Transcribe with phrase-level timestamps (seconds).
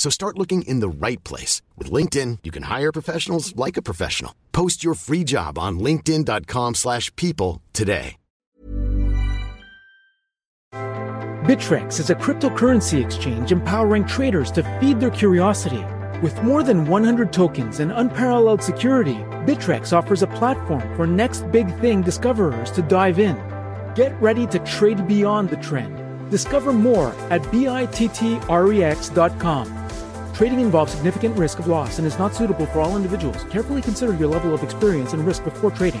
[0.00, 1.60] So start looking in the right place.
[1.76, 4.34] With LinkedIn, you can hire professionals like a professional.
[4.50, 8.16] Post your free job on linkedin.com slash people today.
[11.44, 15.84] Bittrex is a cryptocurrency exchange empowering traders to feed their curiosity.
[16.22, 21.68] With more than 100 tokens and unparalleled security, Bittrex offers a platform for next big
[21.80, 23.36] thing discoverers to dive in.
[23.94, 26.30] Get ready to trade beyond the trend.
[26.30, 27.98] Discover more at bittrex.com.
[30.40, 33.44] Trading involves significant risk of loss and is not suitable for all individuals.
[33.50, 36.00] Carefully consider your level of experience and risk before trading.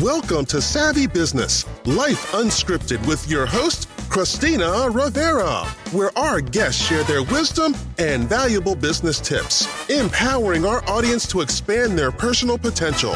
[0.00, 7.04] Welcome to Savvy Business, Life Unscripted with your host, Christina Rivera, where our guests share
[7.04, 13.14] their wisdom and valuable business tips, empowering our audience to expand their personal potential.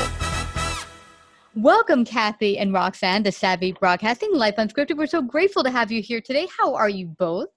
[1.55, 4.99] Welcome, Kathy and Roxanne, to Savvy Broadcasting, Life Unscripted.
[4.99, 6.47] We're so grateful to have you here today.
[6.59, 7.49] How are you both?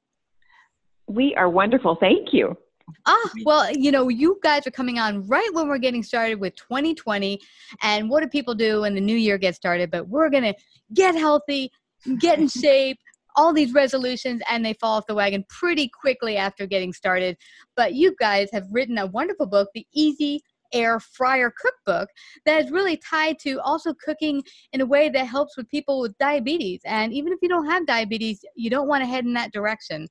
[1.08, 1.98] We are wonderful.
[2.00, 2.56] Thank you.
[3.06, 6.56] Ah, well, you know, you guys are coming on right when we're getting started with
[6.56, 7.40] 2020.
[7.82, 9.92] And what do people do when the new year gets started?
[9.92, 10.56] But we're going to
[10.94, 11.72] get healthy,
[12.20, 12.98] get in shape,
[13.36, 17.38] all these resolutions, and they fall off the wagon pretty quickly after getting started.
[17.76, 20.42] But you guys have written a wonderful book, The Easy
[20.74, 22.10] air fryer cookbook
[22.46, 26.18] that is really tied to also cooking in a way that helps with people with
[26.18, 26.82] diabetes.
[26.86, 30.08] And even if you don't have diabetes, you don't want to head in that direction.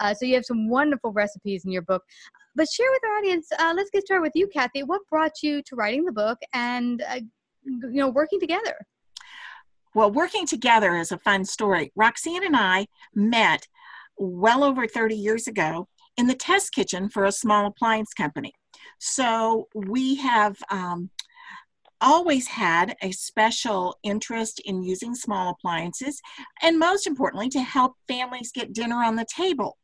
[0.00, 2.02] Uh, so you have some wonderful recipes in your book.
[2.54, 3.48] But share with our audience.
[3.58, 4.82] Uh, let's get started with you, Kathy.
[4.82, 7.20] What brought you to writing the book and uh,
[7.64, 8.76] you know working together?
[9.94, 11.92] Well, working together is a fun story.
[11.96, 13.68] Roxanne and I met
[14.16, 18.52] well over 30 years ago in the test kitchen for a small appliance company.
[18.98, 21.10] So we have um,
[22.02, 26.20] always had a special interest in using small appliances
[26.62, 29.78] and most importantly to help families get dinner on the table.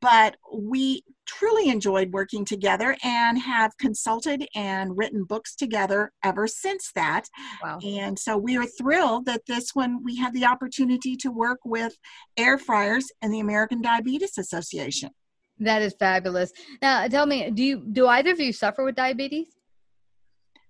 [0.00, 6.92] But we truly enjoyed working together and have consulted and written books together ever since
[6.94, 7.26] that.
[7.62, 7.78] Wow.
[7.84, 11.96] and so we are thrilled that this one we had the opportunity to work with
[12.36, 15.10] air fryers and the american diabetes association.
[15.58, 16.52] That is fabulous.
[16.80, 19.55] Now tell me do you do either of you suffer with diabetes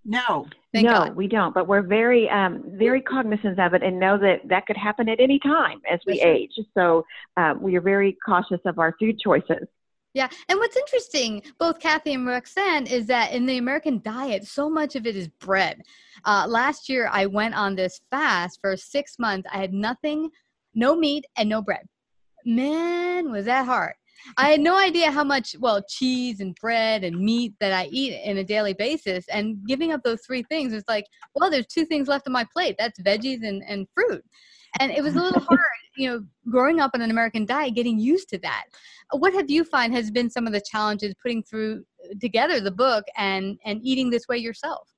[0.06, 0.46] no.
[0.72, 1.16] Thank no, God.
[1.16, 1.52] we don't.
[1.52, 5.20] But we're very, um, very cognizant of it and know that that could happen at
[5.20, 6.52] any time as we age.
[6.74, 7.04] So
[7.36, 9.66] uh, we are very cautious of our food choices.
[10.14, 14.70] Yeah, and what's interesting, both Kathy and Roxanne, is that in the American diet, so
[14.70, 15.82] much of it is bread.
[16.24, 19.46] Uh, last year, I went on this fast for six months.
[19.52, 20.30] I had nothing,
[20.74, 21.86] no meat, and no bread.
[22.46, 23.92] Man, was that hard.
[24.36, 28.20] I had no idea how much, well, cheese and bread and meat that I eat
[28.24, 29.26] in a daily basis.
[29.28, 32.46] And giving up those three things was like, well, there's two things left on my
[32.52, 32.76] plate.
[32.78, 34.24] That's veggies and, and fruit.
[34.80, 35.60] And it was a little hard,
[35.96, 38.64] you know, growing up on an American diet, getting used to that.
[39.12, 41.84] What have you find has been some of the challenges putting through
[42.20, 44.88] together the book and and eating this way yourself?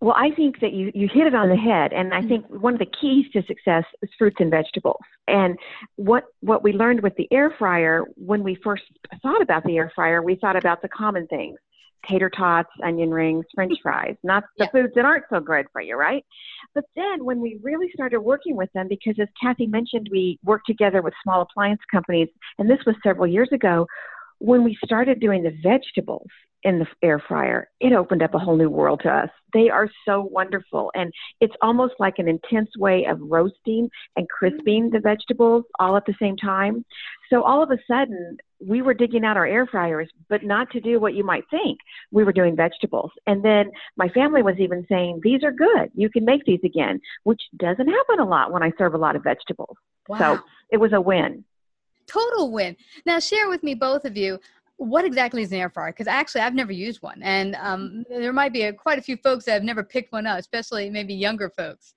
[0.00, 1.68] Well, I think that you, you hit it on the mm-hmm.
[1.68, 1.92] head.
[1.92, 2.28] And I mm-hmm.
[2.28, 5.00] think one of the keys to success is fruits and vegetables.
[5.28, 5.58] And
[5.96, 8.84] what, what we learned with the air fryer, when we first
[9.22, 11.58] thought about the air fryer, we thought about the common things
[12.08, 14.70] tater tots, onion rings, french fries, not the yeah.
[14.70, 16.24] foods that aren't so good for you, right?
[16.74, 20.66] But then when we really started working with them, because as Kathy mentioned, we worked
[20.66, 23.86] together with small appliance companies, and this was several years ago,
[24.40, 26.26] when we started doing the vegetables
[26.62, 29.30] in the air fryer, it opened up a whole new world to us.
[29.54, 30.90] They are so wonderful.
[30.94, 36.04] And it's almost like an intense way of roasting and crisping the vegetables all at
[36.06, 36.84] the same time.
[37.30, 40.80] So all of a sudden, we were digging out our air fryers, but not to
[40.80, 41.78] do what you might think.
[42.10, 43.10] We were doing vegetables.
[43.26, 45.90] And then my family was even saying, These are good.
[45.94, 49.16] You can make these again, which doesn't happen a lot when I serve a lot
[49.16, 49.76] of vegetables.
[50.08, 50.18] Wow.
[50.18, 51.44] So it was a win.
[52.10, 52.76] Total win.
[53.06, 54.40] Now, share with me, both of you
[54.80, 55.92] what exactly is an air fryer?
[55.92, 59.18] Because actually, I've never used one, and um, there might be a, quite a few
[59.18, 61.92] folks that have never picked one up, especially maybe younger folks.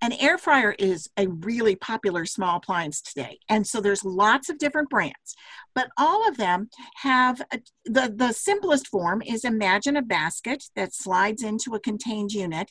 [0.00, 4.56] An air fryer is a really popular small appliance today, and so there's lots of
[4.56, 5.36] different brands,
[5.74, 6.70] but all of them
[7.02, 12.32] have a, the the simplest form is imagine a basket that slides into a contained
[12.32, 12.70] unit,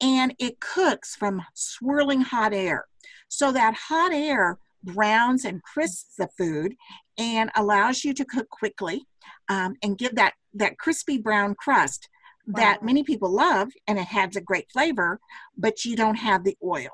[0.00, 2.86] and it cooks from swirling hot air.
[3.28, 6.74] So that hot air browns and crisps the food
[7.18, 9.06] and allows you to cook quickly
[9.48, 12.08] um, and give that, that crispy brown crust
[12.46, 12.60] wow.
[12.60, 15.20] that many people love and it has a great flavor,
[15.56, 16.90] but you don't have the oil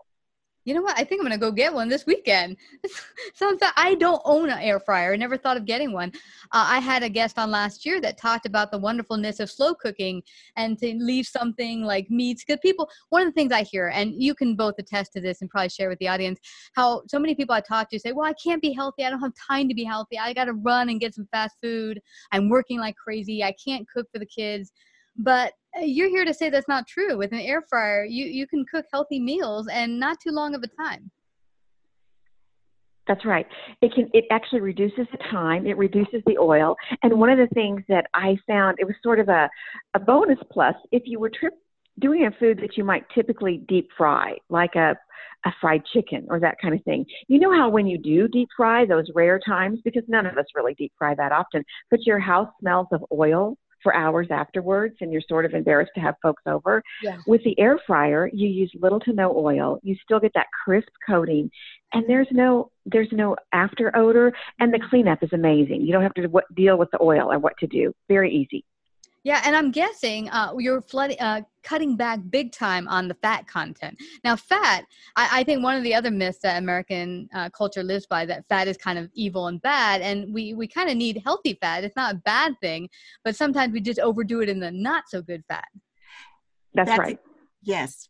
[0.69, 0.99] you know what?
[0.99, 2.59] I think I'm gonna go get one this weekend.
[3.35, 5.15] Sounds like I don't own an air fryer.
[5.15, 6.13] I never thought of getting one.
[6.53, 9.75] Uh, I had a guest on last year that talked about the wonderfulness of slow
[9.75, 10.23] cooking
[10.57, 12.45] and to leave something like meats.
[12.45, 15.41] Because people, one of the things I hear, and you can both attest to this
[15.41, 16.39] and probably share with the audience,
[16.75, 19.07] how so many people I talk to say, "Well, I can't be healthy.
[19.07, 20.19] I don't have time to be healthy.
[20.19, 21.99] I got to run and get some fast food.
[22.31, 23.43] I'm working like crazy.
[23.43, 24.71] I can't cook for the kids."
[25.19, 27.19] But uh, you're here to say that's not true.
[27.19, 30.63] With an air fryer, you, you can cook healthy meals and not too long of
[30.63, 31.11] a time.
[33.09, 33.47] That's right.
[33.81, 36.77] It can it actually reduces the time, it reduces the oil.
[37.03, 39.49] And one of the things that I found it was sort of a,
[39.95, 41.55] a bonus plus if you were trip,
[41.99, 44.95] doing a food that you might typically deep fry, like a
[45.47, 47.07] a fried chicken or that kind of thing.
[47.29, 50.45] You know how when you do deep fry those rare times, because none of us
[50.55, 55.13] really deep fry that often, but your house smells of oil for hours afterwards and
[55.13, 56.83] you're sort of embarrassed to have folks over.
[57.03, 57.19] Yeah.
[57.27, 59.79] With the air fryer, you use little to no oil.
[59.83, 61.51] You still get that crisp coating
[61.93, 65.83] and there's no there's no after odor and the cleanup is amazing.
[65.83, 67.95] You don't have to deal with the oil or what to do.
[68.09, 68.65] Very easy.
[69.25, 73.47] Yeah, and I'm guessing uh, you're flooding, uh, cutting back big time on the fat
[73.47, 73.99] content.
[74.25, 74.85] Now, fat,
[75.17, 78.47] I, I think one of the other myths that American uh, culture lives by that
[78.49, 81.85] fat is kind of evil and bad, and we we kind of need healthy fat.
[81.85, 82.89] It's not a bad thing,
[83.25, 85.69] but sometimes we just overdo it in the not so good fat.
[86.75, 87.19] That's, That's right.
[87.63, 88.09] Yes.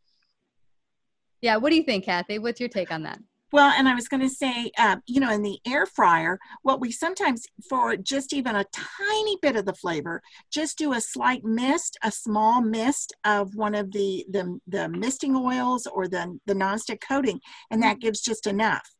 [1.40, 1.56] Yeah.
[1.56, 2.38] What do you think, Kathy?
[2.38, 3.18] What's your take on that?
[3.50, 6.80] Well, and I was going to say, uh, you know, in the air fryer, what
[6.80, 10.20] we sometimes, for just even a tiny bit of the flavor,
[10.52, 15.34] just do a slight mist, a small mist of one of the the, the misting
[15.34, 17.40] oils or the the nonstick coating,
[17.70, 18.94] and that gives just enough.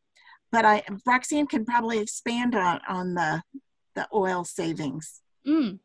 [0.50, 3.42] But I, Roxanne can probably expand on on the
[3.94, 5.20] the oil savings.
[5.46, 5.78] Mm.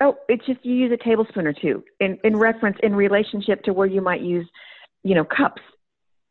[0.00, 3.72] Oh, it's just you use a tablespoon or two in in reference in relationship to
[3.72, 4.48] where you might use,
[5.02, 5.62] you know, cups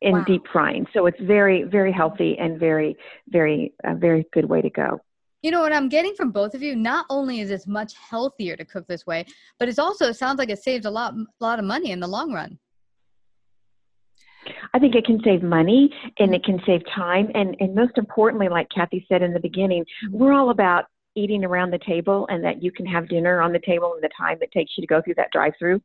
[0.05, 0.23] in wow.
[0.23, 0.85] deep frying.
[0.93, 2.95] So it's very, very healthy and very,
[3.27, 5.01] very, a very good way to go.
[5.41, 6.75] You know what I'm getting from both of you?
[6.75, 9.25] Not only is it much healthier to cook this way,
[9.59, 12.07] but it's also it sounds like it saves a lot, lot of money in the
[12.07, 12.57] long run.
[14.73, 17.31] I think it can save money and it can save time.
[17.33, 20.17] And, and most importantly, like Kathy said in the beginning, mm-hmm.
[20.17, 20.85] we're all about
[21.15, 24.09] eating around the table and that you can have dinner on the table in the
[24.15, 25.81] time it takes you to go through that drive through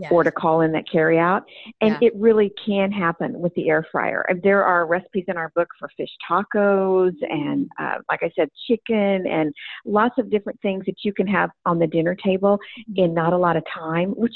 [0.00, 0.12] yes.
[0.12, 1.44] or to call in that carry out.
[1.80, 2.08] And yeah.
[2.08, 4.24] it really can happen with the air fryer.
[4.42, 9.26] There are recipes in our book for fish tacos and, uh, like I said, chicken
[9.26, 9.52] and
[9.84, 13.04] lots of different things that you can have on the dinner table mm-hmm.
[13.04, 14.34] in not a lot of time, which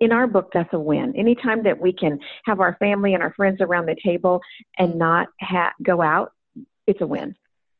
[0.00, 1.14] in our book, that's a win.
[1.16, 4.40] Anytime that we can have our family and our friends around the table
[4.78, 6.32] and not ha- go out,
[6.86, 7.36] it's a win.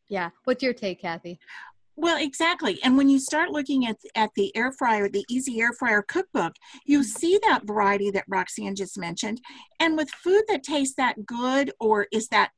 [0.09, 0.31] Yeah.
[0.45, 1.39] What's your take, Kathy?
[1.97, 2.79] Well, exactly.
[2.85, 6.55] And when you start looking at, at the air fryer, the Easy Air Fryer cookbook,
[6.85, 7.05] you mm-hmm.
[7.05, 9.41] see that variety that Roxanne just mentioned.
[9.81, 12.51] And with food that tastes that good or is that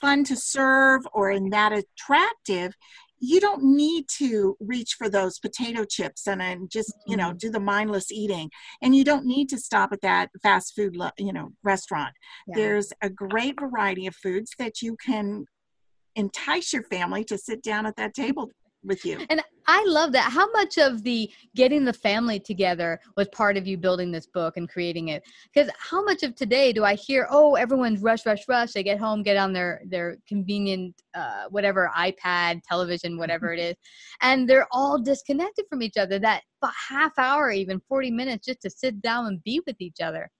[0.00, 2.74] fun to serve or in that attractive,
[3.22, 7.36] you don't need to reach for those potato chips and then just you know mm-hmm.
[7.36, 8.50] do the mindless eating
[8.82, 12.14] and you don't need to stop at that fast food you know restaurant
[12.48, 12.54] yeah.
[12.56, 15.44] there's a great variety of foods that you can
[16.16, 18.50] entice your family to sit down at that table
[18.82, 19.18] with you.
[19.28, 20.32] And I love that.
[20.32, 24.56] How much of the getting the family together was part of you building this book
[24.56, 25.22] and creating it?
[25.52, 28.72] Because how much of today do I hear, oh, everyone's rush, rush, rush.
[28.72, 33.76] They get home, get on their their convenient uh, whatever iPad, television, whatever it is,
[34.22, 36.18] and they're all disconnected from each other.
[36.18, 36.42] That
[36.88, 40.30] half hour, even forty minutes, just to sit down and be with each other.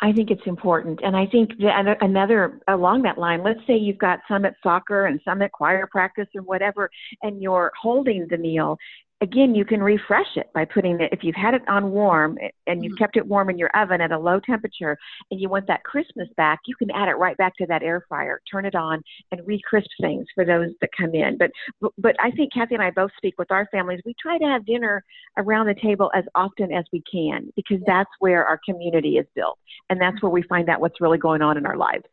[0.00, 1.00] I think it's important.
[1.04, 5.06] And I think that another along that line, let's say you've got some at soccer
[5.06, 6.90] and some at choir practice or whatever,
[7.22, 8.76] and you're holding the meal
[9.24, 12.84] again, you can refresh it by putting it, if you've had it on warm and
[12.84, 13.02] you've mm-hmm.
[13.02, 14.98] kept it warm in your oven at a low temperature
[15.30, 18.04] and you want that crispness back, you can add it right back to that air
[18.06, 19.02] fryer, turn it on
[19.32, 21.38] and re-crisp things for those that come in.
[21.38, 21.50] But,
[21.96, 24.00] but I think Kathy and I both speak with our families.
[24.04, 25.02] We try to have dinner
[25.38, 29.58] around the table as often as we can because that's where our community is built.
[29.88, 32.04] And that's where we find out what's really going on in our lives.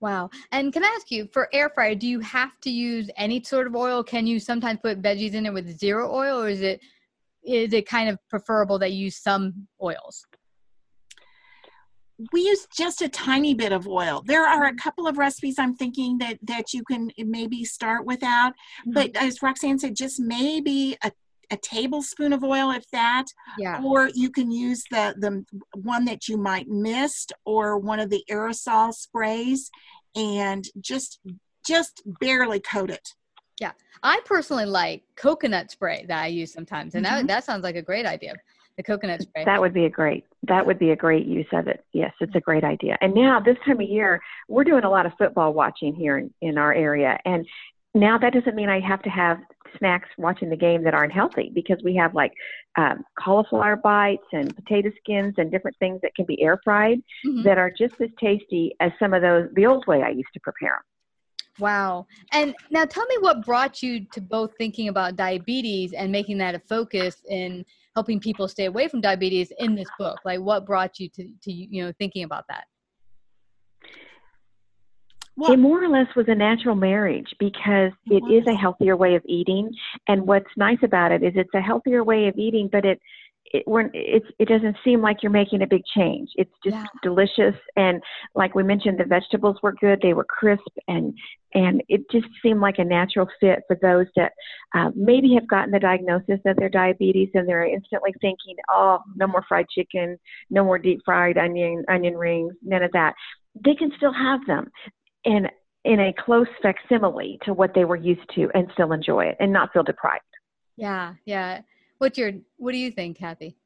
[0.00, 0.30] Wow.
[0.52, 3.66] And can I ask you for air fryer, do you have to use any sort
[3.66, 4.02] of oil?
[4.02, 6.80] Can you sometimes put veggies in it with zero oil or is it
[7.44, 10.26] is it kind of preferable that you use some oils?
[12.32, 14.22] we use just a tiny bit of oil.
[14.24, 18.52] There are a couple of recipes I'm thinking that that you can maybe start without,
[18.52, 18.92] mm-hmm.
[18.92, 21.12] but as Roxanne said, just maybe a
[21.50, 23.26] a tablespoon of oil if that
[23.58, 23.80] yeah.
[23.84, 28.24] or you can use the the one that you might mist or one of the
[28.30, 29.70] aerosol sprays
[30.14, 31.20] and just
[31.66, 33.08] just barely coat it.
[33.60, 33.72] Yeah.
[34.02, 37.26] I personally like coconut spray that i use sometimes and mm-hmm.
[37.26, 38.34] that, that sounds like a great idea
[38.76, 39.44] the coconut spray.
[39.44, 41.84] That would be a great that would be a great use of it.
[41.92, 42.98] Yes it's a great idea.
[43.00, 46.34] And now this time of year we're doing a lot of football watching here in,
[46.42, 47.46] in our area and
[47.96, 49.38] now that doesn't mean I have to have
[49.78, 52.32] snacks watching the game that aren't healthy because we have like
[52.76, 57.42] um, cauliflower bites and potato skins and different things that can be air fried mm-hmm.
[57.42, 60.40] that are just as tasty as some of those the old way I used to
[60.40, 60.82] prepare them.
[61.58, 62.06] Wow.
[62.32, 66.54] And now tell me what brought you to both thinking about diabetes and making that
[66.54, 70.18] a focus in helping people stay away from diabetes in this book.
[70.24, 72.64] Like what brought you to, to you know thinking about that?
[75.36, 79.16] Well, it more or less was a natural marriage because it is a healthier way
[79.16, 79.70] of eating.
[80.08, 83.00] And what's nice about it is it's a healthier way of eating, but it
[83.52, 86.30] it when it's it doesn't seem like you're making a big change.
[86.36, 86.84] It's just yeah.
[87.02, 88.02] delicious and
[88.34, 90.00] like we mentioned, the vegetables were good.
[90.02, 91.12] They were crisp and
[91.54, 94.32] and it just seemed like a natural fit for those that
[94.74, 99.26] uh, maybe have gotten the diagnosis of their diabetes and they're instantly thinking, oh, no
[99.26, 100.18] more fried chicken,
[100.50, 103.14] no more deep fried onion onion rings, none of that.
[103.64, 104.70] They can still have them
[105.26, 105.48] in
[105.84, 109.52] in a close facsimile to what they were used to and still enjoy it and
[109.52, 110.22] not feel deprived.
[110.76, 111.60] Yeah, yeah.
[111.98, 113.56] What's your what do you think, Kathy?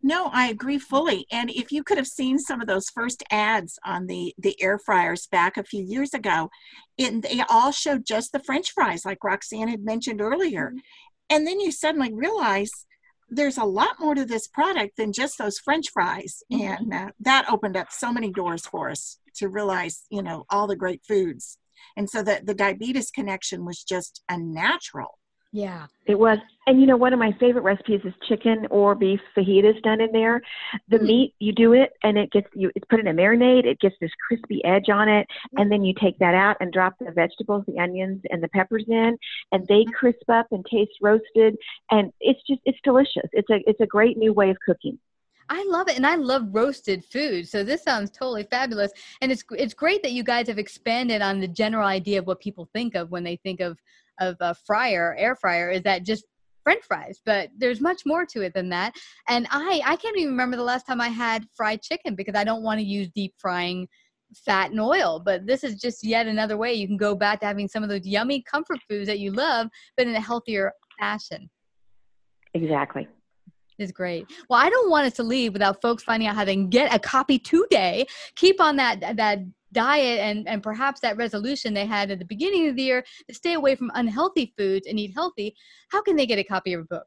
[0.00, 1.26] No, I agree fully.
[1.32, 4.78] And if you could have seen some of those first ads on the the air
[4.78, 6.50] fryers back a few years ago,
[6.96, 10.68] it, they all showed just the French fries, like Roxanne had mentioned earlier.
[10.68, 10.78] Mm-hmm.
[11.30, 12.70] And then you suddenly realize
[13.28, 16.62] there's a lot more to this product than just those French fries, mm-hmm.
[16.62, 20.66] and uh, that opened up so many doors for us to realize, you know, all
[20.66, 21.58] the great foods.
[21.96, 25.18] And so the, the diabetes connection was just a natural.
[25.50, 25.86] Yeah.
[26.06, 26.38] It was.
[26.66, 30.12] And you know, one of my favorite recipes is chicken or beef fajitas done in
[30.12, 30.42] there.
[30.88, 31.02] The mm.
[31.02, 33.94] meat, you do it and it gets you it's put in a marinade, it gets
[34.00, 35.62] this crispy edge on it, mm.
[35.62, 38.84] and then you take that out and drop the vegetables, the onions and the peppers
[38.88, 39.16] in,
[39.52, 39.92] and they mm.
[39.92, 41.56] crisp up and taste roasted
[41.90, 43.28] and it's just it's delicious.
[43.32, 44.98] It's a it's a great new way of cooking.
[45.50, 47.48] I love it, and I love roasted food.
[47.48, 51.40] So this sounds totally fabulous, and it's it's great that you guys have expanded on
[51.40, 53.78] the general idea of what people think of when they think of
[54.20, 55.70] of a fryer, air fryer.
[55.70, 56.24] Is that just
[56.64, 57.20] French fries?
[57.24, 58.94] But there's much more to it than that.
[59.28, 62.44] And I I can't even remember the last time I had fried chicken because I
[62.44, 63.88] don't want to use deep frying
[64.34, 65.20] fat and oil.
[65.24, 67.88] But this is just yet another way you can go back to having some of
[67.88, 71.48] those yummy comfort foods that you love, but in a healthier fashion.
[72.54, 73.08] Exactly
[73.78, 74.26] is great.
[74.48, 76.94] Well, I don't want us to leave without folks finding out how they can get
[76.94, 78.06] a copy today.
[78.34, 79.38] Keep on that that
[79.72, 83.34] diet and and perhaps that resolution they had at the beginning of the year to
[83.34, 85.54] stay away from unhealthy foods and eat healthy.
[85.90, 87.06] How can they get a copy of a book?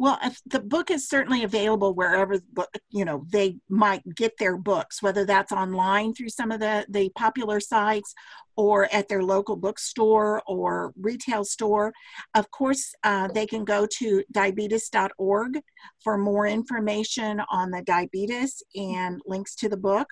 [0.00, 2.40] Well, the book is certainly available wherever
[2.88, 7.10] you know they might get their books, whether that's online through some of the the
[7.10, 8.14] popular sites,
[8.56, 11.92] or at their local bookstore or retail store.
[12.34, 15.60] Of course, uh, they can go to diabetes.org
[16.02, 20.08] for more information on the diabetes and links to the book.